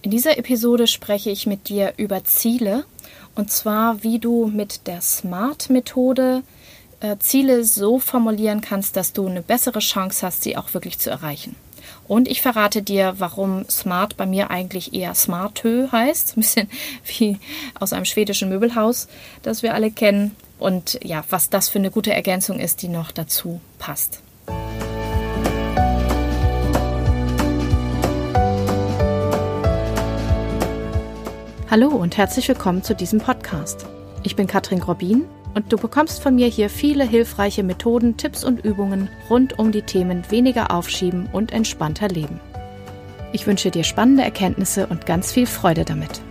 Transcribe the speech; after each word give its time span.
In 0.00 0.12
dieser 0.12 0.38
Episode 0.38 0.86
spreche 0.86 1.30
ich 1.30 1.46
mit 1.46 1.68
dir 1.68 1.94
über 1.96 2.22
Ziele 2.22 2.84
und 3.34 3.50
zwar, 3.50 4.02
wie 4.04 4.20
du 4.20 4.46
mit 4.46 4.86
der 4.86 5.00
SMART-Methode 5.00 6.42
äh, 7.00 7.16
Ziele 7.18 7.64
so 7.64 7.98
formulieren 7.98 8.60
kannst, 8.60 8.96
dass 8.96 9.12
du 9.12 9.26
eine 9.26 9.42
bessere 9.42 9.80
Chance 9.80 10.24
hast, 10.24 10.42
sie 10.42 10.56
auch 10.56 10.72
wirklich 10.72 11.00
zu 11.00 11.10
erreichen. 11.10 11.56
Und 12.06 12.28
ich 12.28 12.42
verrate 12.42 12.82
dir, 12.82 13.14
warum 13.18 13.68
Smart 13.68 14.16
bei 14.16 14.24
mir 14.24 14.50
eigentlich 14.50 14.94
eher 14.94 15.14
Smartö 15.14 15.88
heißt. 15.90 16.32
Ein 16.36 16.40
bisschen 16.40 16.70
wie 17.18 17.38
aus 17.78 17.92
einem 17.92 18.04
schwedischen 18.04 18.48
Möbelhaus, 18.48 19.08
das 19.42 19.62
wir 19.64 19.74
alle 19.74 19.90
kennen. 19.90 20.36
Und 20.60 20.98
ja, 21.02 21.24
was 21.30 21.50
das 21.50 21.68
für 21.68 21.78
eine 21.78 21.90
gute 21.90 22.12
Ergänzung 22.12 22.60
ist, 22.60 22.82
die 22.82 22.88
noch 22.88 23.10
dazu 23.10 23.60
passt. 23.78 24.20
Hallo 31.70 31.88
und 31.88 32.16
herzlich 32.16 32.48
willkommen 32.48 32.82
zu 32.82 32.94
diesem 32.94 33.18
Podcast. 33.18 33.84
Ich 34.22 34.36
bin 34.36 34.46
Katrin 34.46 34.80
Grobin 34.80 35.26
und 35.52 35.70
du 35.70 35.76
bekommst 35.76 36.22
von 36.22 36.34
mir 36.34 36.46
hier 36.46 36.70
viele 36.70 37.04
hilfreiche 37.04 37.62
Methoden, 37.62 38.16
Tipps 38.16 38.42
und 38.42 38.64
Übungen 38.64 39.10
rund 39.28 39.58
um 39.58 39.70
die 39.70 39.82
Themen 39.82 40.22
weniger 40.30 40.70
aufschieben 40.70 41.28
und 41.30 41.52
entspannter 41.52 42.08
leben. 42.08 42.40
Ich 43.34 43.46
wünsche 43.46 43.70
dir 43.70 43.84
spannende 43.84 44.22
Erkenntnisse 44.22 44.86
und 44.86 45.04
ganz 45.04 45.30
viel 45.30 45.44
Freude 45.44 45.84
damit. 45.84 46.22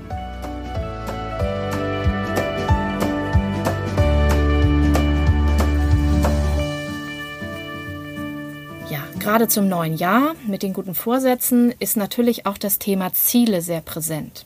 Ja, 8.90 9.04
gerade 9.20 9.48
zum 9.48 9.70
neuen 9.70 9.98
Jahr 9.98 10.34
mit 10.48 10.64
den 10.64 10.74
guten 10.74 10.96
Vorsätzen 10.96 11.76
ist 11.78 11.96
natürlich 11.96 12.48
auch 12.48 12.58
das 12.58 12.80
Thema 12.80 13.14
Ziele 13.14 13.62
sehr 13.62 13.82
präsent. 13.82 14.44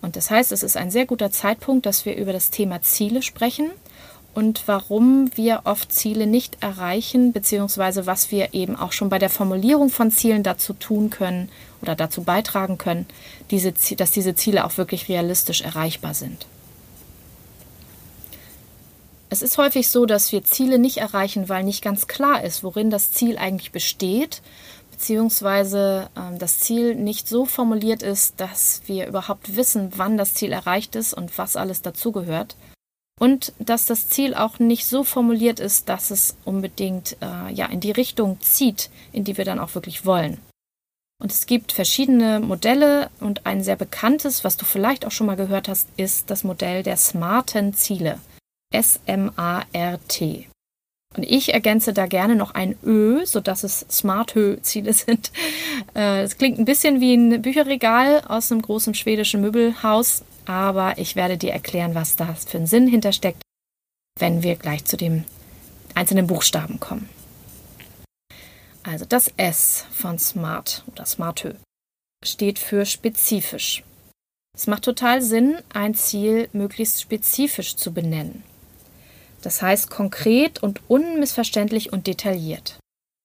Und 0.00 0.16
das 0.16 0.30
heißt, 0.30 0.52
es 0.52 0.62
ist 0.62 0.76
ein 0.76 0.90
sehr 0.90 1.06
guter 1.06 1.30
Zeitpunkt, 1.30 1.86
dass 1.86 2.04
wir 2.04 2.16
über 2.16 2.32
das 2.32 2.50
Thema 2.50 2.82
Ziele 2.82 3.22
sprechen 3.22 3.70
und 4.34 4.62
warum 4.66 5.30
wir 5.34 5.62
oft 5.64 5.92
Ziele 5.92 6.26
nicht 6.26 6.62
erreichen, 6.62 7.32
beziehungsweise 7.32 8.06
was 8.06 8.30
wir 8.30 8.54
eben 8.54 8.76
auch 8.76 8.92
schon 8.92 9.08
bei 9.08 9.18
der 9.18 9.30
Formulierung 9.30 9.90
von 9.90 10.10
Zielen 10.10 10.42
dazu 10.44 10.74
tun 10.74 11.10
können 11.10 11.48
oder 11.82 11.96
dazu 11.96 12.22
beitragen 12.22 12.78
können, 12.78 13.06
diese, 13.50 13.72
dass 13.96 14.12
diese 14.12 14.34
Ziele 14.34 14.64
auch 14.64 14.76
wirklich 14.76 15.08
realistisch 15.08 15.62
erreichbar 15.62 16.14
sind. 16.14 16.46
Es 19.30 19.42
ist 19.42 19.58
häufig 19.58 19.88
so, 19.88 20.06
dass 20.06 20.32
wir 20.32 20.44
Ziele 20.44 20.78
nicht 20.78 20.98
erreichen, 20.98 21.48
weil 21.48 21.64
nicht 21.64 21.82
ganz 21.82 22.06
klar 22.06 22.42
ist, 22.44 22.62
worin 22.62 22.90
das 22.90 23.12
Ziel 23.12 23.36
eigentlich 23.36 23.72
besteht 23.72 24.40
beziehungsweise 24.98 26.10
ähm, 26.16 26.40
das 26.40 26.58
Ziel 26.58 26.96
nicht 26.96 27.28
so 27.28 27.46
formuliert 27.46 28.02
ist, 28.02 28.40
dass 28.40 28.82
wir 28.86 29.06
überhaupt 29.06 29.54
wissen, 29.54 29.92
wann 29.94 30.18
das 30.18 30.34
Ziel 30.34 30.52
erreicht 30.52 30.96
ist 30.96 31.14
und 31.14 31.38
was 31.38 31.54
alles 31.54 31.82
dazugehört. 31.82 32.56
Und 33.20 33.52
dass 33.60 33.86
das 33.86 34.08
Ziel 34.08 34.34
auch 34.34 34.58
nicht 34.58 34.86
so 34.86 35.04
formuliert 35.04 35.60
ist, 35.60 35.88
dass 35.88 36.10
es 36.10 36.36
unbedingt 36.44 37.16
äh, 37.20 37.52
ja, 37.52 37.66
in 37.66 37.78
die 37.78 37.92
Richtung 37.92 38.40
zieht, 38.40 38.90
in 39.12 39.22
die 39.22 39.36
wir 39.36 39.44
dann 39.44 39.60
auch 39.60 39.76
wirklich 39.76 40.04
wollen. 40.04 40.40
Und 41.20 41.30
es 41.30 41.46
gibt 41.46 41.70
verschiedene 41.70 42.40
Modelle 42.40 43.10
und 43.20 43.46
ein 43.46 43.62
sehr 43.62 43.76
bekanntes, 43.76 44.42
was 44.42 44.56
du 44.56 44.64
vielleicht 44.64 45.06
auch 45.06 45.12
schon 45.12 45.28
mal 45.28 45.36
gehört 45.36 45.68
hast, 45.68 45.88
ist 45.96 46.28
das 46.30 46.42
Modell 46.42 46.82
der 46.82 46.96
smarten 46.96 47.72
Ziele. 47.72 48.18
S-M-A-R-T. 48.72 50.48
Und 51.16 51.24
ich 51.24 51.54
ergänze 51.54 51.92
da 51.92 52.06
gerne 52.06 52.36
noch 52.36 52.54
ein 52.54 52.76
Ö, 52.84 53.24
sodass 53.24 53.64
es 53.64 53.86
Smart-Hö-Ziele 53.90 54.92
sind. 54.92 55.32
Äh, 55.94 56.22
es 56.22 56.36
klingt 56.36 56.58
ein 56.58 56.64
bisschen 56.64 57.00
wie 57.00 57.14
ein 57.14 57.40
Bücherregal 57.40 58.22
aus 58.26 58.50
einem 58.50 58.62
großen 58.62 58.94
schwedischen 58.94 59.40
Möbelhaus, 59.40 60.22
aber 60.44 60.98
ich 60.98 61.14
werde 61.14 61.38
dir 61.38 61.52
erklären, 61.52 61.94
was 61.94 62.16
da 62.16 62.34
für 62.34 62.58
einen 62.58 62.66
Sinn 62.66 62.88
hintersteckt, 62.88 63.40
wenn 64.18 64.42
wir 64.42 64.56
gleich 64.56 64.84
zu 64.84 64.96
den 64.96 65.24
einzelnen 65.94 66.26
Buchstaben 66.26 66.80
kommen. 66.80 67.08
Also 68.82 69.04
das 69.04 69.32
S 69.36 69.86
von 69.92 70.18
Smart 70.18 70.84
oder 70.88 71.06
Smart-Hö 71.06 71.54
steht 72.24 72.58
für 72.58 72.84
spezifisch. 72.84 73.84
Es 74.56 74.66
macht 74.66 74.82
total 74.82 75.22
Sinn, 75.22 75.58
ein 75.72 75.94
Ziel 75.94 76.48
möglichst 76.52 77.00
spezifisch 77.00 77.76
zu 77.76 77.92
benennen. 77.92 78.42
Das 79.42 79.62
heißt 79.62 79.90
konkret 79.90 80.62
und 80.62 80.80
unmissverständlich 80.88 81.92
und 81.92 82.06
detailliert. 82.06 82.78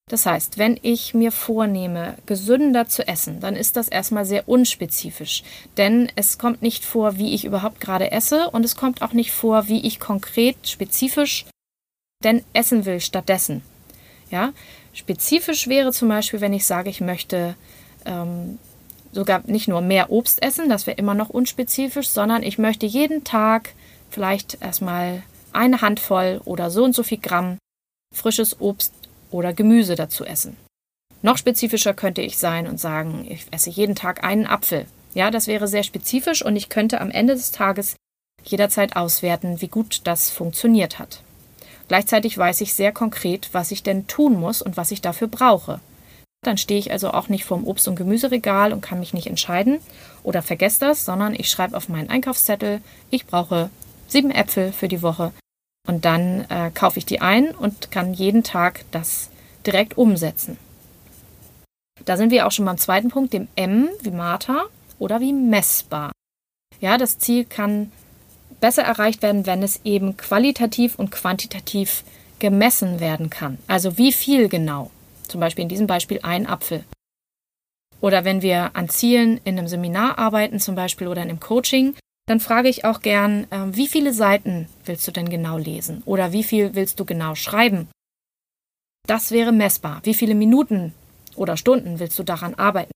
Das 0.10 0.26
heißt, 0.26 0.58
wenn 0.58 0.78
ich 0.82 1.14
mir 1.14 1.32
vornehme, 1.32 2.18
gesünder 2.26 2.88
zu 2.88 3.08
essen, 3.08 3.40
dann 3.40 3.56
ist 3.56 3.78
das 3.78 3.88
erstmal 3.88 4.26
sehr 4.26 4.50
unspezifisch, 4.50 5.44
denn 5.78 6.12
es 6.16 6.38
kommt 6.38 6.62
nicht 6.62 6.84
vor, 6.84 7.18
wie 7.18 7.34
ich 7.34 7.46
überhaupt 7.46 7.80
gerade 7.80 8.12
esse 8.12 8.50
und 8.50 8.66
es 8.66 8.76
kommt 8.76 9.02
auch 9.02 9.14
nicht 9.14 9.32
vor, 9.32 9.70
wie 9.70 9.86
ich 9.88 10.00
konkret, 10.00 10.68
spezifisch 10.68 11.46
denn 12.24 12.44
essen 12.54 12.86
will 12.86 13.00
stattdessen. 13.00 13.64
Ja, 14.30 14.52
spezifisch 14.94 15.68
wäre 15.68 15.92
zum 15.92 16.10
Beispiel, 16.10 16.42
wenn 16.42 16.54
ich 16.54 16.66
sage, 16.66 16.90
ich 16.90 17.02
möchte 17.02 17.56
ähm, 18.06 18.60
sogar 19.14 19.42
nicht 19.46 19.68
nur 19.68 19.82
mehr 19.82 20.12
Obst 20.12 20.44
essen, 20.44 20.70
das 20.70 20.86
wäre 20.86 20.98
immer 20.98 21.14
noch 21.14 21.30
unspezifisch, 21.30 22.10
sondern 22.10 22.44
ich 22.44 22.58
möchte 22.58 22.86
jeden 22.86 23.24
Tag 23.24 23.74
vielleicht 24.10 24.62
erstmal 24.62 25.24
eine 25.56 25.82
Handvoll 25.82 26.42
oder 26.46 26.70
so 26.70 26.84
und 26.84 26.96
so 26.96 27.04
viel 27.04 27.20
Gramm 27.20 27.58
frisches 28.14 28.62
Obst 28.62 28.94
oder 29.32 29.54
Gemüse 29.54 29.96
dazu 29.96 30.24
essen. 30.24 30.56
Noch 31.22 31.38
spezifischer 31.38 31.94
könnte 31.94 32.22
ich 32.22 32.38
sein 32.38 32.68
und 32.68 32.80
sagen, 32.80 33.26
ich 33.30 33.46
esse 33.52 33.70
jeden 33.70 33.96
Tag 33.96 34.24
einen 34.24 34.46
Apfel. 34.46 34.86
Ja, 35.14 35.32
das 35.32 35.48
wäre 35.48 35.68
sehr 35.68 35.84
spezifisch 35.84 36.44
und 36.44 36.56
ich 36.56 36.70
könnte 36.70 37.02
am 37.02 37.12
Ende 37.12 37.34
des 37.34 37.52
Tages 37.52 37.96
jederzeit 38.44 38.96
auswerten, 38.96 39.62
wie 39.62 39.68
gut 39.68 40.02
das 40.04 40.30
funktioniert 40.30 41.00
hat. 41.00 41.22
Gleichzeitig 41.88 42.38
weiß 42.38 42.62
ich 42.62 42.74
sehr 42.74 42.92
konkret, 42.92 43.50
was 43.54 43.72
ich 43.72 43.84
denn 43.84 44.08
tun 44.08 44.40
muss 44.40 44.62
und 44.62 44.78
was 44.78 44.92
ich 44.92 45.02
dafür 45.02 45.28
brauche. 45.28 45.80
Dann 46.44 46.58
stehe 46.58 46.80
ich 46.80 46.92
also 46.92 47.12
auch 47.12 47.30
nicht 47.30 47.46
vorm 47.46 47.66
Obst- 47.66 47.88
und 47.88 47.96
Gemüseregal 47.96 48.74
und 48.74 48.82
kann 48.82 49.00
mich 49.00 49.14
nicht 49.14 49.28
entscheiden 49.28 49.80
oder 50.24 50.42
vergesse 50.42 50.82
das, 50.82 51.06
sondern 51.06 51.34
ich 51.34 51.50
schreibe 51.50 51.78
auf 51.78 51.88
meinen 51.88 52.10
Einkaufszettel, 52.10 52.82
ich 53.10 53.26
brauche 53.26 53.70
sieben 54.08 54.32
Äpfel 54.32 54.74
für 54.74 54.90
die 54.90 55.02
Woche 55.02 55.32
und 55.88 56.06
dann 56.06 56.46
äh, 56.50 56.72
kaufe 56.74 57.00
ich 57.00 57.06
die 57.06 57.22
ein 57.22 57.52
und 57.52 57.92
kann 57.92 58.14
jeden 58.14 58.44
Tag 58.44 58.86
das 58.92 59.30
direkt 59.66 59.98
umsetzen. 59.98 60.58
Da 62.06 62.18
sind 62.18 62.32
wir 62.32 62.48
auch 62.48 62.52
schon 62.52 62.66
beim 62.66 62.78
zweiten 62.78 63.10
Punkt, 63.10 63.34
dem 63.34 63.48
M 63.56 63.90
wie 64.02 64.12
Martha 64.12 64.66
oder 65.00 65.20
wie 65.20 65.34
messbar. 65.34 66.12
Ja, 66.82 66.98
das 66.98 67.20
Ziel 67.20 67.46
kann 67.46 67.92
besser 68.60 68.84
erreicht 68.84 69.22
werden, 69.22 69.46
wenn 69.46 69.64
es 69.64 69.82
eben 69.84 70.18
qualitativ 70.18 70.96
und 70.96 71.12
quantitativ 71.12 72.04
gemessen 72.40 73.00
werden 73.00 73.30
kann. 73.30 73.58
Also 73.68 73.98
wie 73.98 74.12
viel 74.12 74.50
genau. 74.50 74.92
Zum 75.28 75.40
Beispiel 75.40 75.64
in 75.64 75.70
diesem 75.70 75.88
Beispiel 75.88 76.20
ein 76.24 76.48
Apfel. 76.48 76.84
Oder 78.02 78.26
wenn 78.26 78.42
wir 78.42 78.72
an 78.76 78.90
Zielen 78.90 79.40
in 79.46 79.58
einem 79.58 79.68
Seminar 79.68 80.18
arbeiten, 80.18 80.60
zum 80.60 80.76
Beispiel 80.76 81.08
oder 81.08 81.24
in 81.24 81.30
einem 81.30 81.40
Coaching, 81.40 81.96
dann 82.26 82.40
frage 82.40 82.70
ich 82.70 82.86
auch 82.86 83.02
gern, 83.02 83.46
äh, 83.52 83.76
wie 83.76 83.88
viele 83.88 84.14
Seiten 84.14 84.68
willst 84.86 85.08
du 85.08 85.12
denn 85.12 85.30
genau 85.30 85.58
lesen 85.58 86.04
oder 86.06 86.32
wie 86.32 86.44
viel 86.44 86.76
willst 86.76 87.00
du 87.00 87.06
genau 87.06 87.36
schreiben? 87.36 87.90
Das 89.08 89.32
wäre 89.32 89.52
messbar. 89.52 90.00
Wie 90.04 90.14
viele 90.14 90.36
Minuten 90.36 90.94
oder 91.36 91.58
Stunden 91.58 92.00
willst 92.00 92.18
du 92.18 92.24
daran 92.24 92.56
arbeiten? 92.56 92.92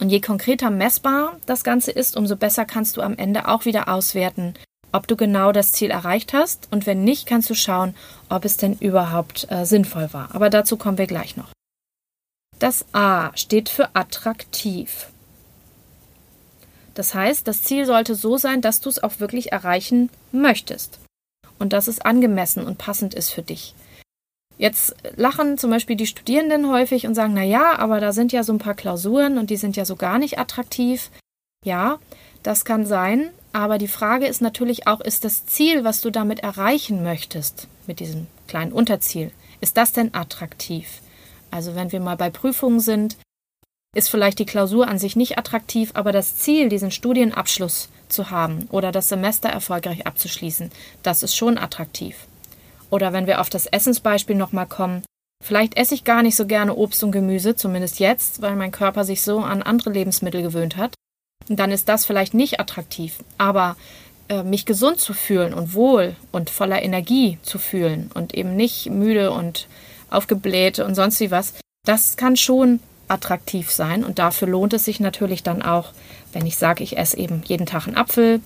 Und 0.00 0.08
je 0.08 0.20
konkreter 0.20 0.70
messbar 0.70 1.38
das 1.46 1.62
Ganze 1.62 1.92
ist, 1.92 2.16
umso 2.16 2.34
besser 2.36 2.64
kannst 2.64 2.96
du 2.96 3.02
am 3.02 3.16
Ende 3.16 3.46
auch 3.46 3.66
wieder 3.66 3.88
auswerten, 3.88 4.54
ob 4.92 5.06
du 5.06 5.14
genau 5.14 5.52
das 5.52 5.72
Ziel 5.72 5.90
erreicht 5.90 6.32
hast 6.32 6.68
und 6.72 6.86
wenn 6.86 7.04
nicht, 7.04 7.26
kannst 7.26 7.48
du 7.50 7.54
schauen, 7.54 7.94
ob 8.28 8.44
es 8.44 8.56
denn 8.56 8.76
überhaupt 8.78 9.46
äh, 9.50 9.64
sinnvoll 9.64 10.12
war. 10.12 10.34
Aber 10.34 10.50
dazu 10.50 10.76
kommen 10.76 10.98
wir 10.98 11.06
gleich 11.06 11.36
noch. 11.36 11.52
Das 12.58 12.84
A 12.92 13.30
steht 13.36 13.68
für 13.68 13.94
attraktiv. 13.94 15.08
Das 17.00 17.14
heißt, 17.14 17.48
das 17.48 17.62
Ziel 17.62 17.86
sollte 17.86 18.14
so 18.14 18.36
sein, 18.36 18.60
dass 18.60 18.82
du 18.82 18.90
es 18.90 19.02
auch 19.02 19.20
wirklich 19.20 19.52
erreichen 19.52 20.10
möchtest 20.32 20.98
und 21.58 21.72
dass 21.72 21.88
es 21.88 22.02
angemessen 22.02 22.66
und 22.66 22.76
passend 22.76 23.14
ist 23.14 23.30
für 23.30 23.40
dich. 23.40 23.74
Jetzt 24.58 24.94
lachen 25.16 25.56
zum 25.56 25.70
Beispiel 25.70 25.96
die 25.96 26.06
Studierenden 26.06 26.70
häufig 26.70 27.06
und 27.06 27.14
sagen, 27.14 27.32
na 27.32 27.42
ja, 27.42 27.78
aber 27.78 28.00
da 28.00 28.12
sind 28.12 28.32
ja 28.32 28.42
so 28.42 28.52
ein 28.52 28.58
paar 28.58 28.74
Klausuren 28.74 29.38
und 29.38 29.48
die 29.48 29.56
sind 29.56 29.78
ja 29.78 29.86
so 29.86 29.96
gar 29.96 30.18
nicht 30.18 30.38
attraktiv. 30.38 31.10
Ja, 31.64 32.00
das 32.42 32.66
kann 32.66 32.84
sein, 32.84 33.30
aber 33.54 33.78
die 33.78 33.88
Frage 33.88 34.26
ist 34.26 34.42
natürlich 34.42 34.86
auch, 34.86 35.00
ist 35.00 35.24
das 35.24 35.46
Ziel, 35.46 35.84
was 35.84 36.02
du 36.02 36.10
damit 36.10 36.40
erreichen 36.40 37.02
möchtest, 37.02 37.66
mit 37.86 38.00
diesem 38.00 38.26
kleinen 38.46 38.72
Unterziel, 38.72 39.32
ist 39.62 39.78
das 39.78 39.92
denn 39.92 40.12
attraktiv? 40.12 41.00
Also 41.50 41.74
wenn 41.74 41.92
wir 41.92 42.00
mal 42.00 42.18
bei 42.18 42.28
Prüfungen 42.28 42.80
sind, 42.80 43.16
ist 43.94 44.08
vielleicht 44.08 44.38
die 44.38 44.46
Klausur 44.46 44.88
an 44.88 44.98
sich 44.98 45.16
nicht 45.16 45.38
attraktiv, 45.38 45.90
aber 45.94 46.12
das 46.12 46.36
Ziel, 46.36 46.68
diesen 46.68 46.90
Studienabschluss 46.90 47.88
zu 48.08 48.30
haben 48.30 48.68
oder 48.70 48.92
das 48.92 49.08
Semester 49.08 49.48
erfolgreich 49.48 50.06
abzuschließen, 50.06 50.70
das 51.02 51.22
ist 51.22 51.34
schon 51.34 51.58
attraktiv. 51.58 52.16
Oder 52.90 53.12
wenn 53.12 53.26
wir 53.26 53.40
auf 53.40 53.50
das 53.50 53.66
Essensbeispiel 53.66 54.36
nochmal 54.36 54.66
kommen, 54.66 55.02
vielleicht 55.44 55.76
esse 55.76 55.94
ich 55.94 56.04
gar 56.04 56.22
nicht 56.22 56.36
so 56.36 56.46
gerne 56.46 56.74
Obst 56.74 57.02
und 57.02 57.12
Gemüse, 57.12 57.56
zumindest 57.56 57.98
jetzt, 58.00 58.42
weil 58.42 58.56
mein 58.56 58.72
Körper 58.72 59.04
sich 59.04 59.22
so 59.22 59.40
an 59.40 59.62
andere 59.62 59.90
Lebensmittel 59.90 60.42
gewöhnt 60.42 60.76
hat. 60.76 60.94
dann 61.48 61.72
ist 61.72 61.88
das 61.88 62.04
vielleicht 62.04 62.34
nicht 62.34 62.60
attraktiv. 62.60 63.18
Aber 63.38 63.76
äh, 64.28 64.44
mich 64.44 64.66
gesund 64.66 65.00
zu 65.00 65.14
fühlen 65.14 65.52
und 65.52 65.74
wohl 65.74 66.14
und 66.30 66.48
voller 66.48 66.80
Energie 66.80 67.38
zu 67.42 67.58
fühlen 67.58 68.10
und 68.14 68.34
eben 68.34 68.54
nicht 68.54 68.88
müde 68.88 69.32
und 69.32 69.66
aufgebläht 70.10 70.78
und 70.78 70.94
sonst 70.94 71.18
wie 71.18 71.32
was, 71.32 71.54
das 71.84 72.16
kann 72.16 72.36
schon 72.36 72.78
attraktiv 73.10 73.70
sein 73.70 74.04
und 74.04 74.18
dafür 74.18 74.48
lohnt 74.48 74.72
es 74.72 74.84
sich 74.84 75.00
natürlich 75.00 75.42
dann 75.42 75.62
auch, 75.62 75.92
wenn 76.32 76.46
ich 76.46 76.56
sage, 76.56 76.84
ich 76.84 76.96
esse 76.96 77.18
eben 77.18 77.42
jeden 77.44 77.66
Tag 77.66 77.86
einen 77.86 77.96
Apfel 77.96 78.40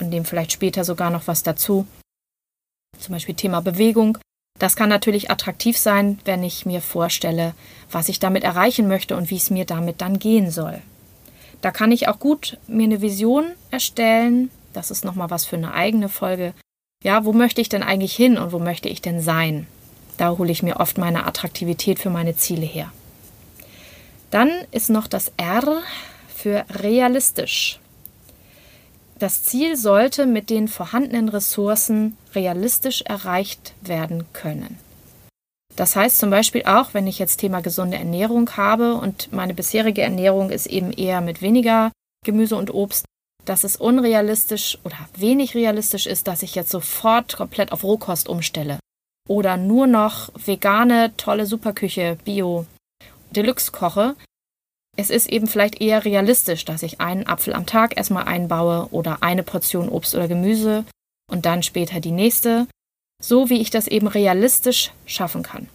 und 0.00 0.08
nehme 0.08 0.24
vielleicht 0.24 0.52
später 0.52 0.84
sogar 0.84 1.10
noch 1.10 1.26
was 1.26 1.42
dazu. 1.42 1.86
Zum 2.98 3.12
Beispiel 3.12 3.34
Thema 3.34 3.60
Bewegung. 3.60 4.18
Das 4.58 4.74
kann 4.74 4.88
natürlich 4.88 5.30
attraktiv 5.30 5.78
sein, 5.78 6.18
wenn 6.24 6.42
ich 6.42 6.66
mir 6.66 6.80
vorstelle, 6.80 7.54
was 7.90 8.08
ich 8.08 8.18
damit 8.18 8.42
erreichen 8.42 8.88
möchte 8.88 9.16
und 9.16 9.30
wie 9.30 9.36
es 9.36 9.50
mir 9.50 9.64
damit 9.64 10.00
dann 10.00 10.18
gehen 10.18 10.50
soll. 10.50 10.82
Da 11.60 11.70
kann 11.70 11.92
ich 11.92 12.08
auch 12.08 12.18
gut 12.18 12.58
mir 12.66 12.84
eine 12.84 13.00
Vision 13.00 13.46
erstellen. 13.70 14.50
Das 14.72 14.90
ist 14.90 15.04
nochmal 15.04 15.30
was 15.30 15.44
für 15.44 15.56
eine 15.56 15.74
eigene 15.74 16.08
Folge. 16.08 16.54
Ja, 17.04 17.24
wo 17.24 17.32
möchte 17.32 17.60
ich 17.60 17.68
denn 17.68 17.82
eigentlich 17.82 18.14
hin 18.14 18.36
und 18.36 18.52
wo 18.52 18.58
möchte 18.58 18.88
ich 18.88 19.00
denn 19.00 19.20
sein? 19.20 19.66
Da 20.16 20.36
hole 20.36 20.50
ich 20.50 20.64
mir 20.64 20.80
oft 20.80 20.98
meine 20.98 21.26
Attraktivität 21.26 22.00
für 22.00 22.10
meine 22.10 22.36
Ziele 22.36 22.66
her. 22.66 22.92
Dann 24.30 24.50
ist 24.70 24.90
noch 24.90 25.06
das 25.06 25.32
R 25.36 25.82
für 26.34 26.64
realistisch. 26.70 27.80
Das 29.18 29.42
Ziel 29.42 29.76
sollte 29.76 30.26
mit 30.26 30.48
den 30.48 30.68
vorhandenen 30.68 31.28
Ressourcen 31.28 32.16
realistisch 32.34 33.02
erreicht 33.02 33.74
werden 33.82 34.26
können. 34.32 34.78
Das 35.74 35.96
heißt 35.96 36.18
zum 36.18 36.30
Beispiel 36.30 36.64
auch, 36.64 36.94
wenn 36.94 37.06
ich 37.06 37.18
jetzt 37.18 37.38
Thema 37.38 37.60
gesunde 37.60 37.96
Ernährung 37.96 38.50
habe 38.56 38.94
und 38.94 39.32
meine 39.32 39.54
bisherige 39.54 40.02
Ernährung 40.02 40.50
ist 40.50 40.66
eben 40.66 40.92
eher 40.92 41.20
mit 41.20 41.42
weniger 41.42 41.90
Gemüse 42.24 42.56
und 42.56 42.72
Obst, 42.72 43.04
dass 43.44 43.64
es 43.64 43.76
unrealistisch 43.76 44.78
oder 44.84 44.96
wenig 45.16 45.54
realistisch 45.54 46.06
ist, 46.06 46.26
dass 46.26 46.42
ich 46.42 46.54
jetzt 46.54 46.70
sofort 46.70 47.36
komplett 47.36 47.72
auf 47.72 47.82
Rohkost 47.82 48.28
umstelle 48.28 48.78
oder 49.28 49.56
nur 49.56 49.86
noch 49.86 50.30
vegane, 50.34 51.12
tolle 51.16 51.46
Superküche, 51.46 52.18
Bio, 52.24 52.66
Deluxe 53.30 53.72
koche. 53.72 54.14
Es 54.96 55.10
ist 55.10 55.28
eben 55.28 55.46
vielleicht 55.46 55.80
eher 55.80 56.04
realistisch, 56.04 56.64
dass 56.64 56.82
ich 56.82 57.00
einen 57.00 57.26
Apfel 57.26 57.54
am 57.54 57.66
Tag 57.66 57.96
erstmal 57.96 58.24
einbaue 58.24 58.88
oder 58.90 59.22
eine 59.22 59.42
Portion 59.42 59.88
Obst 59.88 60.14
oder 60.14 60.28
Gemüse 60.28 60.84
und 61.30 61.46
dann 61.46 61.62
später 61.62 62.00
die 62.00 62.10
nächste 62.10 62.66
so 63.20 63.50
wie 63.50 63.60
ich 63.60 63.70
das 63.70 63.88
eben 63.88 64.06
realistisch 64.06 64.92
schaffen 65.06 65.42
kann. 65.42 65.68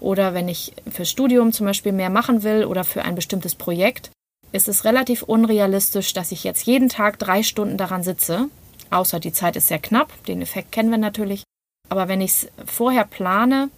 Oder 0.00 0.34
wenn 0.34 0.48
ich 0.48 0.72
fürs 0.90 1.10
Studium 1.10 1.52
zum 1.52 1.66
Beispiel 1.66 1.92
mehr 1.92 2.10
machen 2.10 2.42
will 2.42 2.64
oder 2.64 2.82
für 2.82 3.02
ein 3.02 3.14
bestimmtes 3.14 3.54
Projekt, 3.54 4.10
ist 4.52 4.68
es 4.68 4.84
relativ 4.84 5.22
unrealistisch, 5.22 6.12
dass 6.12 6.32
ich 6.32 6.44
jetzt 6.44 6.66
jeden 6.66 6.88
Tag 6.88 7.18
drei 7.18 7.42
Stunden 7.42 7.76
daran 7.76 8.02
sitze. 8.02 8.48
Außer 8.90 9.20
die 9.20 9.32
Zeit 9.32 9.56
ist 9.56 9.68
sehr 9.68 9.78
knapp, 9.78 10.24
den 10.24 10.42
Effekt 10.42 10.72
kennen 10.72 10.90
wir 10.90 10.98
natürlich. 10.98 11.44
Aber 11.88 12.08
wenn 12.08 12.20
ich 12.20 12.32
es 12.32 12.48
vorher 12.66 13.04
plane, 13.04 13.70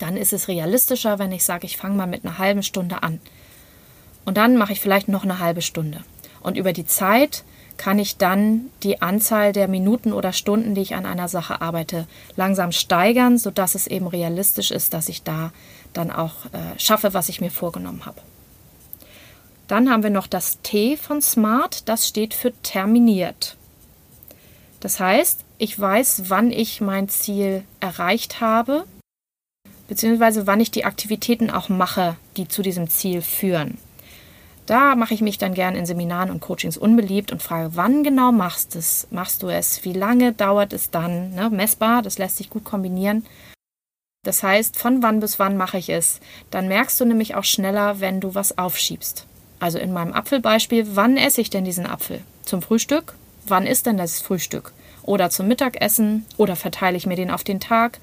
dann 0.00 0.16
ist 0.16 0.32
es 0.32 0.48
realistischer, 0.48 1.20
wenn 1.20 1.30
ich 1.30 1.44
sage, 1.44 1.66
ich 1.66 1.76
fange 1.76 1.94
mal 1.94 2.06
mit 2.06 2.24
einer 2.24 2.38
halben 2.38 2.62
Stunde 2.64 3.02
an. 3.02 3.20
Und 4.24 4.36
dann 4.36 4.56
mache 4.56 4.72
ich 4.72 4.80
vielleicht 4.80 5.08
noch 5.08 5.22
eine 5.22 5.38
halbe 5.38 5.62
Stunde. 5.62 6.02
Und 6.40 6.56
über 6.56 6.72
die 6.72 6.84
Zeit 6.86 7.44
kann 7.76 7.98
ich 7.98 8.16
dann 8.16 8.70
die 8.82 9.02
Anzahl 9.02 9.52
der 9.52 9.68
Minuten 9.68 10.12
oder 10.12 10.32
Stunden, 10.32 10.74
die 10.74 10.82
ich 10.82 10.94
an 10.94 11.06
einer 11.06 11.28
Sache 11.28 11.60
arbeite, 11.60 12.06
langsam 12.36 12.72
steigern, 12.72 13.38
sodass 13.38 13.74
es 13.74 13.86
eben 13.86 14.06
realistisch 14.06 14.72
ist, 14.72 14.94
dass 14.94 15.08
ich 15.08 15.22
da 15.22 15.52
dann 15.92 16.10
auch 16.10 16.46
äh, 16.46 16.78
schaffe, 16.78 17.14
was 17.14 17.28
ich 17.28 17.40
mir 17.40 17.50
vorgenommen 17.50 18.04
habe. 18.04 18.20
Dann 19.68 19.90
haben 19.90 20.02
wir 20.02 20.10
noch 20.10 20.26
das 20.26 20.60
T 20.62 20.96
von 20.96 21.22
Smart, 21.22 21.88
das 21.88 22.08
steht 22.08 22.34
für 22.34 22.52
terminiert. 22.62 23.56
Das 24.80 25.00
heißt, 25.00 25.44
ich 25.58 25.78
weiß, 25.78 26.24
wann 26.28 26.50
ich 26.50 26.80
mein 26.80 27.08
Ziel 27.08 27.64
erreicht 27.80 28.40
habe, 28.40 28.84
beziehungsweise 29.88 30.46
wann 30.46 30.60
ich 30.60 30.70
die 30.70 30.84
Aktivitäten 30.84 31.50
auch 31.50 31.68
mache, 31.68 32.16
die 32.36 32.48
zu 32.48 32.62
diesem 32.62 32.88
Ziel 32.88 33.22
führen. 33.22 33.78
Da 34.66 34.96
mache 34.96 35.12
ich 35.12 35.20
mich 35.20 35.36
dann 35.36 35.52
gern 35.52 35.76
in 35.76 35.84
Seminaren 35.84 36.30
und 36.30 36.40
Coachings 36.40 36.78
unbeliebt 36.78 37.32
und 37.32 37.42
frage, 37.42 37.76
wann 37.76 38.02
genau 38.02 38.32
machst, 38.32 38.76
es, 38.76 39.06
machst 39.10 39.42
du 39.42 39.48
es? 39.48 39.84
Wie 39.84 39.92
lange 39.92 40.32
dauert 40.32 40.72
es 40.72 40.90
dann? 40.90 41.34
Ne, 41.34 41.50
messbar, 41.50 42.00
das 42.00 42.16
lässt 42.16 42.38
sich 42.38 42.48
gut 42.48 42.64
kombinieren. 42.64 43.26
Das 44.22 44.42
heißt, 44.42 44.78
von 44.78 45.02
wann 45.02 45.20
bis 45.20 45.38
wann 45.38 45.58
mache 45.58 45.76
ich 45.76 45.90
es? 45.90 46.20
Dann 46.50 46.66
merkst 46.66 46.98
du 46.98 47.04
nämlich 47.04 47.34
auch 47.34 47.44
schneller, 47.44 48.00
wenn 48.00 48.20
du 48.20 48.34
was 48.34 48.56
aufschiebst. 48.56 49.26
Also 49.60 49.78
in 49.78 49.92
meinem 49.92 50.14
Apfelbeispiel, 50.14 50.96
wann 50.96 51.18
esse 51.18 51.42
ich 51.42 51.50
denn 51.50 51.66
diesen 51.66 51.86
Apfel? 51.86 52.22
Zum 52.42 52.62
Frühstück? 52.62 53.14
Wann 53.46 53.66
ist 53.66 53.84
denn 53.84 53.98
das 53.98 54.22
Frühstück? 54.22 54.72
Oder 55.04 55.30
zum 55.30 55.48
Mittagessen? 55.48 56.24
Oder 56.36 56.56
verteile 56.56 56.96
ich 56.96 57.06
mir 57.06 57.16
den 57.16 57.30
auf 57.30 57.44
den 57.44 57.60
Tag? 57.60 58.00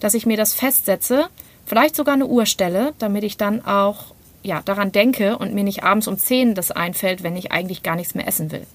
Dass 0.00 0.14
ich 0.14 0.26
mir 0.26 0.36
das 0.36 0.54
festsetze, 0.54 1.26
vielleicht 1.66 1.96
sogar 1.96 2.14
eine 2.14 2.26
Uhr 2.26 2.46
stelle, 2.46 2.92
damit 2.98 3.24
ich 3.24 3.36
dann 3.36 3.64
auch 3.64 4.14
ja, 4.42 4.60
daran 4.64 4.92
denke 4.92 5.38
und 5.38 5.54
mir 5.54 5.64
nicht 5.64 5.84
abends 5.84 6.08
um 6.08 6.18
10 6.18 6.54
das 6.54 6.70
einfällt, 6.70 7.22
wenn 7.22 7.36
ich 7.36 7.52
eigentlich 7.52 7.82
gar 7.82 7.96
nichts 7.96 8.14
mehr 8.14 8.26
essen 8.26 8.50
will. 8.50 8.66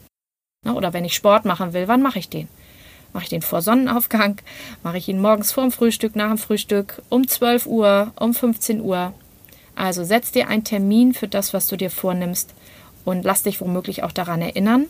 Ne, 0.66 0.74
oder 0.74 0.94
wenn 0.94 1.06
ich 1.06 1.14
Sport 1.14 1.46
machen 1.46 1.74
will, 1.74 1.88
wann 1.88 2.02
mache 2.02 2.20
ich 2.20 2.30
den? 2.30 2.48
Mache 3.14 3.24
ich 3.24 3.30
den 3.30 3.42
vor 3.42 3.62
Sonnenaufgang? 3.62 4.38
Mache 4.84 4.98
ich 4.98 5.08
ihn 5.08 5.22
morgens 5.22 5.52
vorm 5.52 5.72
Frühstück, 5.72 6.16
nach 6.16 6.30
dem 6.30 6.38
Frühstück, 6.38 7.02
um 7.10 7.28
12 7.28 7.66
Uhr, 7.66 8.12
um 8.20 8.34
15 8.34 8.82
Uhr? 8.82 9.14
Also 9.76 10.04
setz 10.04 10.32
dir 10.32 10.48
einen 10.48 10.64
Termin 10.64 11.14
für 11.14 11.28
das, 11.28 11.54
was 11.54 11.68
du 11.68 11.78
dir 11.78 11.92
vornimmst 11.92 12.54
und 13.06 13.24
lass 13.24 13.44
dich 13.44 13.62
womöglich 13.62 14.04
auch 14.04 14.12
daran 14.12 14.42
erinnern. 14.42 14.88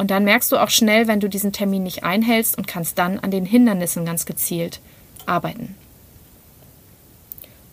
Und 0.00 0.10
dann 0.10 0.24
merkst 0.24 0.50
du 0.50 0.56
auch 0.56 0.70
schnell, 0.70 1.08
wenn 1.08 1.20
du 1.20 1.28
diesen 1.28 1.52
Termin 1.52 1.82
nicht 1.82 2.04
einhältst 2.04 2.56
und 2.56 2.66
kannst 2.66 2.96
dann 2.96 3.18
an 3.18 3.30
den 3.30 3.44
Hindernissen 3.44 4.06
ganz 4.06 4.24
gezielt 4.24 4.80
arbeiten. 5.26 5.74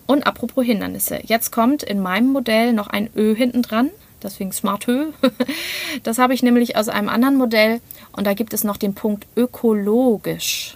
Und 0.08 0.28
apropos 0.28 0.66
Hindernisse, 0.66 1.22
jetzt 1.24 1.54
kommt 1.54 1.84
in 1.84 2.02
meinem 2.02 2.34
Modell 2.34 2.74
noch 2.74 2.88
ein 2.88 3.10
Ö 3.16 3.34
hinten 3.34 3.62
dran, 3.62 3.92
deswegen 4.22 4.52
Smart 4.52 4.90
Ö. 4.90 5.14
Das 6.04 6.18
habe 6.18 6.34
ich 6.34 6.44
nämlich 6.44 6.76
aus 6.76 6.90
einem 6.90 7.08
anderen 7.08 7.38
Modell 7.38 7.80
und 8.12 8.28
da 8.28 8.34
gibt 8.34 8.54
es 8.54 8.66
noch 8.66 8.76
den 8.76 8.94
Punkt 8.94 9.26
ökologisch. 9.38 10.76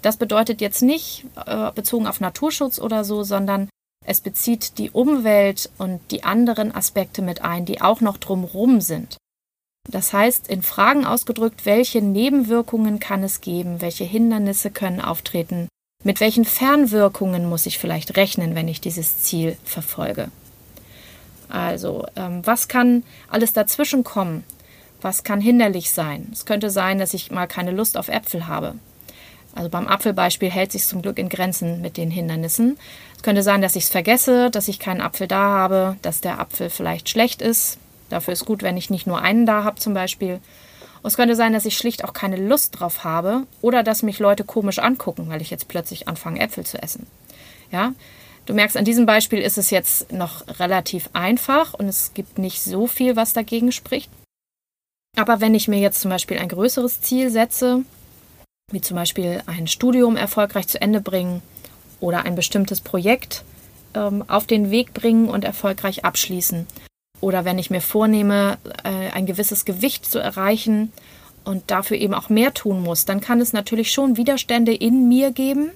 Das 0.00 0.16
bedeutet 0.16 0.62
jetzt 0.62 0.80
nicht 0.80 1.26
äh, 1.44 1.72
bezogen 1.72 2.06
auf 2.06 2.20
Naturschutz 2.20 2.78
oder 2.78 3.04
so, 3.04 3.22
sondern 3.22 3.68
es 4.06 4.22
bezieht 4.22 4.78
die 4.78 4.90
Umwelt 4.90 5.68
und 5.76 6.00
die 6.10 6.24
anderen 6.24 6.74
Aspekte 6.74 7.20
mit 7.20 7.42
ein, 7.42 7.66
die 7.66 7.82
auch 7.82 8.00
noch 8.00 8.16
drumherum 8.16 8.80
sind. 8.80 9.18
Das 9.88 10.12
heißt, 10.12 10.48
in 10.48 10.62
Fragen 10.62 11.06
ausgedrückt, 11.06 11.64
welche 11.64 12.02
Nebenwirkungen 12.02 12.98
kann 12.98 13.22
es 13.22 13.40
geben, 13.40 13.80
welche 13.80 14.04
Hindernisse 14.04 14.70
können 14.70 15.00
auftreten, 15.00 15.68
mit 16.02 16.20
welchen 16.20 16.44
Fernwirkungen 16.44 17.48
muss 17.48 17.66
ich 17.66 17.78
vielleicht 17.78 18.16
rechnen, 18.16 18.54
wenn 18.54 18.68
ich 18.68 18.80
dieses 18.80 19.22
Ziel 19.22 19.56
verfolge? 19.64 20.30
Also, 21.48 22.06
ähm, 22.16 22.42
was 22.44 22.68
kann 22.68 23.04
alles 23.28 23.52
dazwischen 23.52 24.04
kommen? 24.04 24.44
Was 25.00 25.24
kann 25.24 25.40
hinderlich 25.40 25.90
sein? 25.90 26.28
Es 26.32 26.46
könnte 26.46 26.70
sein, 26.70 26.98
dass 26.98 27.14
ich 27.14 27.30
mal 27.30 27.46
keine 27.46 27.70
Lust 27.70 27.96
auf 27.96 28.08
Äpfel 28.08 28.46
habe. 28.46 28.74
Also 29.54 29.70
beim 29.70 29.88
Apfelbeispiel 29.88 30.50
hält 30.50 30.72
sich 30.72 30.84
zum 30.84 31.00
Glück 31.00 31.18
in 31.18 31.28
Grenzen 31.28 31.80
mit 31.80 31.96
den 31.96 32.10
Hindernissen. 32.10 32.78
Es 33.16 33.22
könnte 33.22 33.42
sein, 33.42 33.62
dass 33.62 33.74
ich 33.74 33.84
es 33.84 33.90
vergesse, 33.90 34.50
dass 34.50 34.68
ich 34.68 34.78
keinen 34.78 35.00
Apfel 35.00 35.26
da 35.26 35.48
habe, 35.48 35.96
dass 36.02 36.20
der 36.20 36.38
Apfel 36.38 36.68
vielleicht 36.68 37.08
schlecht 37.08 37.40
ist. 37.40 37.78
Dafür 38.08 38.32
ist 38.32 38.44
gut, 38.44 38.62
wenn 38.62 38.76
ich 38.76 38.90
nicht 38.90 39.06
nur 39.06 39.20
einen 39.20 39.46
da 39.46 39.64
habe 39.64 39.80
zum 39.80 39.94
Beispiel. 39.94 40.40
Und 41.02 41.08
es 41.08 41.16
könnte 41.16 41.36
sein, 41.36 41.52
dass 41.52 41.64
ich 41.64 41.76
schlicht 41.76 42.04
auch 42.04 42.12
keine 42.12 42.36
Lust 42.36 42.80
drauf 42.80 43.04
habe 43.04 43.44
oder 43.62 43.82
dass 43.82 44.02
mich 44.02 44.18
Leute 44.18 44.44
komisch 44.44 44.78
angucken, 44.78 45.28
weil 45.28 45.42
ich 45.42 45.50
jetzt 45.50 45.68
plötzlich 45.68 46.08
anfange, 46.08 46.40
Äpfel 46.40 46.64
zu 46.64 46.82
essen. 46.82 47.06
Ja, 47.70 47.92
du 48.46 48.54
merkst, 48.54 48.76
an 48.76 48.84
diesem 48.84 49.06
Beispiel 49.06 49.40
ist 49.40 49.58
es 49.58 49.70
jetzt 49.70 50.12
noch 50.12 50.44
relativ 50.58 51.10
einfach 51.12 51.74
und 51.74 51.88
es 51.88 52.12
gibt 52.14 52.38
nicht 52.38 52.62
so 52.62 52.86
viel, 52.86 53.16
was 53.16 53.32
dagegen 53.32 53.72
spricht. 53.72 54.10
Aber 55.16 55.40
wenn 55.40 55.54
ich 55.54 55.68
mir 55.68 55.78
jetzt 55.78 56.00
zum 56.00 56.10
Beispiel 56.10 56.38
ein 56.38 56.48
größeres 56.48 57.00
Ziel 57.00 57.30
setze, 57.30 57.82
wie 58.70 58.80
zum 58.80 58.96
Beispiel 58.96 59.42
ein 59.46 59.66
Studium 59.66 60.16
erfolgreich 60.16 60.68
zu 60.68 60.80
Ende 60.80 61.00
bringen 61.00 61.40
oder 62.00 62.24
ein 62.24 62.34
bestimmtes 62.34 62.80
Projekt 62.80 63.44
ähm, 63.94 64.24
auf 64.28 64.46
den 64.46 64.70
Weg 64.70 64.92
bringen 64.92 65.28
und 65.28 65.44
erfolgreich 65.44 66.04
abschließen, 66.04 66.66
oder 67.20 67.44
wenn 67.44 67.58
ich 67.58 67.70
mir 67.70 67.80
vornehme, 67.80 68.58
äh, 68.84 69.10
ein 69.12 69.26
gewisses 69.26 69.64
Gewicht 69.64 70.04
zu 70.04 70.18
erreichen 70.18 70.92
und 71.44 71.70
dafür 71.70 71.96
eben 71.96 72.14
auch 72.14 72.28
mehr 72.28 72.52
tun 72.52 72.82
muss, 72.82 73.04
dann 73.04 73.20
kann 73.20 73.40
es 73.40 73.52
natürlich 73.52 73.92
schon 73.92 74.16
Widerstände 74.16 74.74
in 74.74 75.08
mir 75.08 75.30
geben 75.30 75.70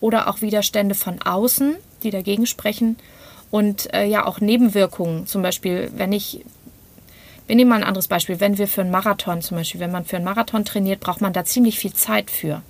oder 0.00 0.28
auch 0.28 0.40
Widerstände 0.40 0.94
von 0.94 1.22
außen, 1.22 1.76
die 2.02 2.10
dagegen 2.10 2.46
sprechen 2.46 2.96
und 3.50 3.92
äh, 3.94 4.04
ja 4.04 4.26
auch 4.26 4.40
Nebenwirkungen. 4.40 5.26
Zum 5.26 5.42
Beispiel, 5.42 5.90
wenn 5.96 6.12
ich, 6.12 6.44
wir 7.46 7.56
nehmen 7.56 7.70
mal 7.70 7.76
ein 7.76 7.84
anderes 7.84 8.08
Beispiel, 8.08 8.40
wenn 8.40 8.58
wir 8.58 8.68
für 8.68 8.80
einen 8.80 8.90
Marathon 8.90 9.42
zum 9.42 9.56
Beispiel, 9.56 9.80
wenn 9.80 9.92
man 9.92 10.04
für 10.04 10.16
einen 10.16 10.24
Marathon 10.24 10.64
trainiert, 10.64 11.00
braucht 11.00 11.20
man 11.20 11.32
da 11.32 11.44
ziemlich 11.44 11.78
viel 11.78 11.92
Zeit 11.92 12.30
für. 12.30 12.62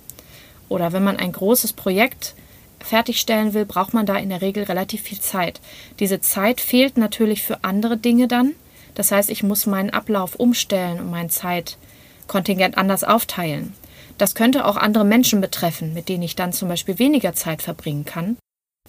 Oder 0.69 0.93
wenn 0.93 1.03
man 1.03 1.17
ein 1.17 1.31
großes 1.31 1.73
Projekt 1.73 2.35
fertigstellen 2.85 3.53
will, 3.53 3.65
braucht 3.65 3.93
man 3.93 4.05
da 4.05 4.15
in 4.15 4.29
der 4.29 4.41
Regel 4.41 4.63
relativ 4.63 5.01
viel 5.01 5.19
Zeit. 5.19 5.59
Diese 5.99 6.21
Zeit 6.21 6.61
fehlt 6.61 6.97
natürlich 6.97 7.43
für 7.43 7.63
andere 7.63 7.97
Dinge 7.97 8.27
dann. 8.27 8.53
Das 8.93 9.11
heißt, 9.11 9.29
ich 9.29 9.43
muss 9.43 9.65
meinen 9.65 9.89
Ablauf 9.89 10.35
umstellen 10.35 10.99
und 10.99 11.09
mein 11.09 11.29
Zeitkontingent 11.29 12.77
anders 12.77 13.03
aufteilen. 13.03 13.73
Das 14.17 14.35
könnte 14.35 14.65
auch 14.65 14.77
andere 14.77 15.03
Menschen 15.03 15.41
betreffen, 15.41 15.93
mit 15.93 16.07
denen 16.07 16.23
ich 16.23 16.35
dann 16.35 16.53
zum 16.53 16.69
Beispiel 16.69 16.99
weniger 16.99 17.33
Zeit 17.33 17.61
verbringen 17.61 18.05
kann. 18.05 18.37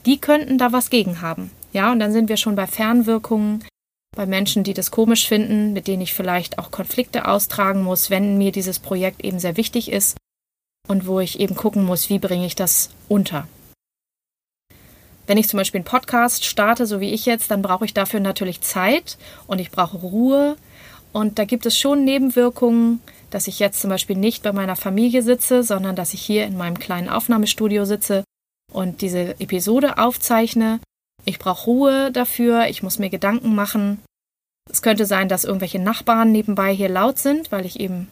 Die 0.05 0.19
könnten 0.19 0.57
da 0.57 0.73
was 0.73 0.91
gegen 0.91 1.21
haben. 1.21 1.51
Ja, 1.73 1.91
und 1.91 1.99
dann 1.99 2.13
sind 2.13 2.29
wir 2.29 2.37
schon 2.37 2.55
bei 2.55 2.69
Fernwirkungen, 2.69 3.65
bei 4.17 4.25
Menschen, 4.25 4.63
die 4.63 4.73
das 4.73 4.93
komisch 4.93 5.27
finden, 5.27 5.73
mit 5.73 5.89
denen 5.89 6.03
ich 6.03 6.15
vielleicht 6.15 6.59
auch 6.59 6.71
Konflikte 6.71 7.27
austragen 7.27 7.83
muss, 7.83 8.09
wenn 8.09 8.39
mir 8.39 8.53
dieses 8.53 8.79
Projekt 8.79 9.25
eben 9.25 9.41
sehr 9.41 9.57
wichtig 9.57 9.91
ist 9.91 10.17
und 10.89 11.07
wo 11.07 11.21
ich 11.21 11.41
eben 11.41 11.57
gucken 11.57 11.85
muss, 11.85 12.09
wie 12.09 12.19
bringe 12.19 12.47
ich 12.47 12.55
das 12.55 12.91
unter. 13.09 13.49
Wenn 15.27 15.39
ich 15.39 15.49
zum 15.49 15.59
Beispiel 15.59 15.81
einen 15.81 15.87
Podcast 15.87 16.45
starte, 16.45 16.87
so 16.87 17.01
wie 17.01 17.13
ich 17.13 17.27
jetzt, 17.27 17.51
dann 17.51 17.63
brauche 17.63 17.85
ich 17.85 17.95
dafür 17.95 18.21
natürlich 18.21 18.61
Zeit 18.61 19.19
und 19.47 19.59
ich 19.59 19.71
brauche 19.71 19.97
Ruhe. 19.97 20.57
Und 21.13 21.39
da 21.39 21.45
gibt 21.45 21.67
es 21.67 21.79
schon 21.79 22.05
Nebenwirkungen, 22.05 23.01
dass 23.31 23.49
ich 23.49 23.59
jetzt 23.59 23.81
zum 23.81 23.91
Beispiel 23.91 24.17
nicht 24.17 24.43
bei 24.43 24.53
meiner 24.53 24.77
Familie 24.77 25.23
sitze, 25.23 25.63
sondern 25.63 25.97
dass 25.97 26.15
ich 26.15 26.23
hier 26.23 26.45
in 26.47 26.57
meinem 26.57 26.79
kleinen 26.79 27.09
Aufnahmestudio 27.09 27.85
sitze 27.85 28.23
und 28.73 29.01
diese 29.01 29.41
Episode 29.41 29.99
aufzeichne. 29.99 30.81
Ich 31.25 31.39
brauche 31.39 31.65
Ruhe 31.67 32.13
dafür, 32.13 32.67
ich 32.69 32.83
muss 32.83 32.99
mir 32.99 33.11
Gedanken 33.11 33.55
machen. 33.55 34.03
Es 34.71 34.83
könnte 34.83 35.07
sein, 35.07 35.29
dass 35.29 35.45
irgendwelche 35.45 35.79
Nachbarn 35.79 36.33
nebenbei 36.33 36.73
hier 36.73 36.89
laut 36.89 37.19
sind, 37.19 37.51
weil 37.51 37.67
ich 37.67 37.81
eben 37.81 38.09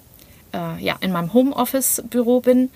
äh, 0.52 0.82
ja, 0.82 0.96
in 1.00 1.12
meinem 1.12 1.32
Homeoffice-Büro 1.32 2.40
bin. 2.40 2.70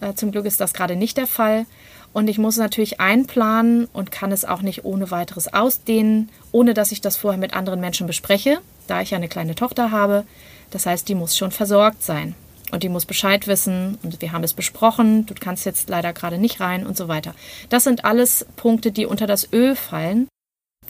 Äh, 0.00 0.14
zum 0.14 0.32
Glück 0.32 0.46
ist 0.46 0.60
das 0.60 0.74
gerade 0.74 0.96
nicht 0.96 1.16
der 1.16 1.26
Fall. 1.26 1.66
Und 2.12 2.28
ich 2.28 2.38
muss 2.38 2.56
natürlich 2.56 3.00
einplanen 3.00 3.86
und 3.92 4.10
kann 4.10 4.32
es 4.32 4.44
auch 4.44 4.62
nicht 4.62 4.84
ohne 4.84 5.10
weiteres 5.10 5.52
ausdehnen, 5.52 6.28
ohne 6.50 6.74
dass 6.74 6.92
ich 6.92 7.00
das 7.00 7.16
vorher 7.16 7.38
mit 7.38 7.54
anderen 7.54 7.80
Menschen 7.80 8.06
bespreche, 8.06 8.58
da 8.88 9.00
ich 9.00 9.14
eine 9.14 9.28
kleine 9.28 9.54
Tochter 9.54 9.90
habe. 9.90 10.24
Das 10.70 10.86
heißt, 10.86 11.08
die 11.08 11.14
muss 11.14 11.36
schon 11.36 11.52
versorgt 11.52 12.02
sein 12.02 12.34
und 12.72 12.82
die 12.82 12.88
muss 12.88 13.06
Bescheid 13.06 13.46
wissen 13.46 13.98
und 14.02 14.20
wir 14.20 14.32
haben 14.32 14.44
es 14.44 14.54
besprochen, 14.54 15.26
du 15.26 15.34
kannst 15.38 15.66
jetzt 15.66 15.88
leider 15.88 16.12
gerade 16.12 16.38
nicht 16.38 16.60
rein 16.60 16.86
und 16.86 16.96
so 16.96 17.08
weiter. 17.08 17.34
Das 17.68 17.84
sind 17.84 18.04
alles 18.04 18.46
Punkte, 18.56 18.92
die 18.92 19.06
unter 19.06 19.26
das 19.26 19.52
Ö 19.52 19.74
fallen, 19.74 20.28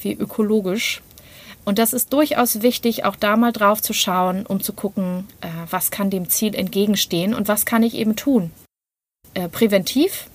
wie 0.00 0.12
ökologisch. 0.12 1.02
Und 1.66 1.78
das 1.78 1.92
ist 1.92 2.12
durchaus 2.12 2.62
wichtig, 2.62 3.04
auch 3.04 3.16
da 3.16 3.36
mal 3.36 3.52
drauf 3.52 3.82
zu 3.82 3.92
schauen, 3.92 4.46
um 4.46 4.62
zu 4.62 4.72
gucken, 4.72 5.28
äh, 5.42 5.48
was 5.68 5.90
kann 5.90 6.08
dem 6.08 6.30
Ziel 6.30 6.54
entgegenstehen 6.54 7.34
und 7.34 7.48
was 7.48 7.66
kann 7.66 7.82
ich 7.82 7.94
eben 7.94 8.16
tun. 8.16 8.50
Äh, 9.34 9.48
präventiv, 9.48 10.29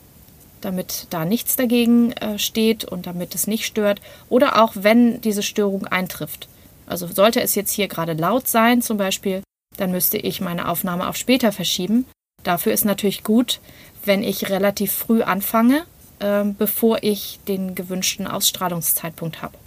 damit 0.66 1.08
da 1.12 1.26
nichts 1.26 1.56
dagegen 1.56 2.12
äh, 2.14 2.40
steht 2.40 2.84
und 2.84 3.06
damit 3.06 3.36
es 3.36 3.46
nicht 3.46 3.66
stört. 3.66 4.02
Oder 4.30 4.62
auch 4.62 4.74
wenn 4.76 5.22
diese 5.22 5.44
Störung 5.44 5.86
eintrifft. 5.86 6.48
Also 6.88 7.08
sollte 7.08 7.42
es 7.42 7.56
jetzt 7.56 7.72
hier 7.72 7.88
gerade 7.88 8.14
laut 8.14 8.48
sein 8.48 8.82
zum 8.82 8.98
Beispiel, 8.98 9.42
dann 9.78 9.92
müsste 9.92 10.18
ich 10.18 10.42
meine 10.42 10.68
Aufnahme 10.68 11.08
auf 11.08 11.18
später 11.18 11.52
verschieben. 11.52 12.06
Dafür 12.44 12.74
ist 12.74 12.86
natürlich 12.86 13.24
gut, 13.24 13.60
wenn 14.04 14.24
ich 14.24 14.50
relativ 14.50 14.92
früh 14.92 15.22
anfange, 15.22 15.84
äh, 16.20 16.44
bevor 16.44 17.00
ich 17.02 17.40
den 17.48 17.76
gewünschten 17.76 18.28
Ausstrahlungszeitpunkt 18.28 19.42
habe. 19.42 19.58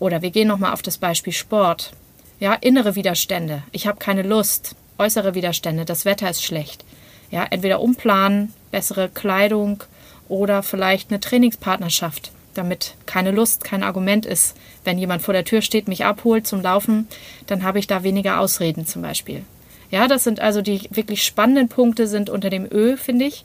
Oder 0.00 0.22
wir 0.22 0.30
gehen 0.30 0.48
nochmal 0.48 0.72
auf 0.72 0.82
das 0.82 0.98
Beispiel 0.98 1.32
Sport. 1.32 1.92
Ja, 2.40 2.54
innere 2.54 2.96
Widerstände. 2.96 3.62
Ich 3.70 3.86
habe 3.86 3.98
keine 3.98 4.22
Lust. 4.22 4.74
Äußere 4.98 5.34
Widerstände. 5.34 5.84
Das 5.84 6.04
Wetter 6.04 6.28
ist 6.28 6.42
schlecht. 6.42 6.84
Ja, 7.30 7.44
entweder 7.44 7.80
umplanen, 7.80 8.52
bessere 8.70 9.08
Kleidung 9.08 9.84
oder 10.32 10.62
vielleicht 10.62 11.10
eine 11.10 11.20
Trainingspartnerschaft, 11.20 12.32
damit 12.54 12.94
keine 13.04 13.32
Lust, 13.32 13.64
kein 13.64 13.82
Argument 13.82 14.24
ist. 14.24 14.56
Wenn 14.82 14.98
jemand 14.98 15.20
vor 15.20 15.34
der 15.34 15.44
Tür 15.44 15.60
steht, 15.60 15.88
mich 15.88 16.06
abholt 16.06 16.46
zum 16.46 16.62
Laufen, 16.62 17.06
dann 17.46 17.62
habe 17.62 17.78
ich 17.78 17.86
da 17.86 18.02
weniger 18.02 18.40
Ausreden 18.40 18.86
zum 18.86 19.02
Beispiel. 19.02 19.44
Ja, 19.90 20.08
das 20.08 20.24
sind 20.24 20.40
also 20.40 20.62
die 20.62 20.88
wirklich 20.90 21.22
spannenden 21.22 21.68
Punkte 21.68 22.06
sind 22.06 22.30
unter 22.30 22.48
dem 22.48 22.66
Ö, 22.72 22.96
finde 22.96 23.26
ich, 23.26 23.44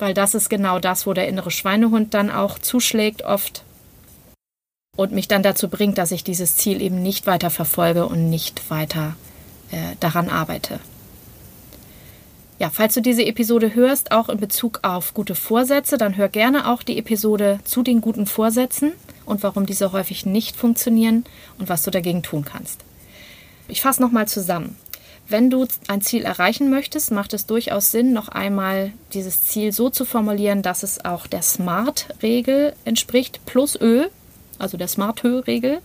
weil 0.00 0.14
das 0.14 0.34
ist 0.34 0.50
genau 0.50 0.80
das, 0.80 1.06
wo 1.06 1.12
der 1.12 1.28
innere 1.28 1.52
Schweinehund 1.52 2.12
dann 2.12 2.32
auch 2.32 2.58
zuschlägt 2.58 3.22
oft 3.22 3.62
und 4.96 5.12
mich 5.12 5.28
dann 5.28 5.44
dazu 5.44 5.68
bringt, 5.68 5.96
dass 5.96 6.10
ich 6.10 6.24
dieses 6.24 6.56
Ziel 6.56 6.82
eben 6.82 7.02
nicht 7.02 7.28
weiter 7.28 7.50
verfolge 7.50 8.06
und 8.06 8.28
nicht 8.30 8.68
weiter 8.68 9.14
äh, 9.70 9.94
daran 10.00 10.28
arbeite. 10.28 10.80
Ja, 12.58 12.70
falls 12.70 12.94
du 12.94 13.02
diese 13.02 13.24
Episode 13.24 13.74
hörst, 13.74 14.12
auch 14.12 14.30
in 14.30 14.40
Bezug 14.40 14.80
auf 14.82 15.12
gute 15.12 15.34
Vorsätze, 15.34 15.98
dann 15.98 16.16
hör 16.16 16.28
gerne 16.28 16.70
auch 16.72 16.82
die 16.82 16.96
Episode 16.96 17.60
zu 17.64 17.82
den 17.82 18.00
guten 18.00 18.24
Vorsätzen 18.24 18.92
und 19.26 19.42
warum 19.42 19.66
diese 19.66 19.92
häufig 19.92 20.24
nicht 20.24 20.56
funktionieren 20.56 21.24
und 21.58 21.68
was 21.68 21.82
du 21.82 21.90
dagegen 21.90 22.22
tun 22.22 22.46
kannst. 22.46 22.80
Ich 23.68 23.82
fasse 23.82 24.00
nochmal 24.00 24.26
zusammen. 24.26 24.76
Wenn 25.28 25.50
du 25.50 25.66
ein 25.88 26.00
Ziel 26.00 26.22
erreichen 26.22 26.70
möchtest, 26.70 27.10
macht 27.10 27.34
es 27.34 27.46
durchaus 27.46 27.90
Sinn, 27.90 28.12
noch 28.12 28.28
einmal 28.28 28.92
dieses 29.12 29.42
Ziel 29.42 29.72
so 29.72 29.90
zu 29.90 30.04
formulieren, 30.04 30.62
dass 30.62 30.82
es 30.82 31.04
auch 31.04 31.26
der 31.26 31.42
SMART-Regel 31.42 32.74
entspricht, 32.84 33.40
plus 33.44 33.78
Ö, 33.78 34.06
also 34.58 34.78
der 34.78 34.88
SMART-Ö-Regel. 34.88 35.80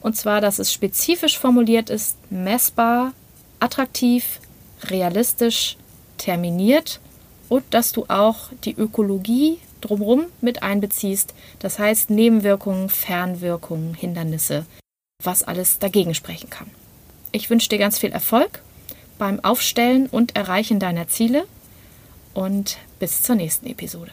Und 0.00 0.16
zwar, 0.16 0.40
dass 0.40 0.60
es 0.60 0.72
spezifisch 0.72 1.38
formuliert 1.38 1.90
ist, 1.90 2.16
messbar, 2.30 3.12
attraktiv, 3.58 4.40
realistisch, 4.84 5.76
terminiert 6.20 7.00
und 7.48 7.64
dass 7.70 7.92
du 7.92 8.04
auch 8.08 8.50
die 8.64 8.74
Ökologie 8.74 9.58
drumherum 9.80 10.26
mit 10.40 10.62
einbeziehst. 10.62 11.34
Das 11.58 11.78
heißt 11.78 12.10
Nebenwirkungen, 12.10 12.88
Fernwirkungen, 12.88 13.94
Hindernisse, 13.94 14.66
was 15.22 15.42
alles 15.42 15.78
dagegen 15.78 16.14
sprechen 16.14 16.50
kann. 16.50 16.70
Ich 17.32 17.48
wünsche 17.50 17.68
dir 17.68 17.78
ganz 17.78 17.98
viel 17.98 18.12
Erfolg 18.12 18.62
beim 19.18 19.42
Aufstellen 19.42 20.06
und 20.06 20.36
Erreichen 20.36 20.78
deiner 20.78 21.08
Ziele 21.08 21.46
und 22.34 22.78
bis 22.98 23.22
zur 23.22 23.36
nächsten 23.36 23.66
Episode. 23.66 24.12